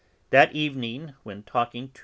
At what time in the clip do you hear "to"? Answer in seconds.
1.91-1.99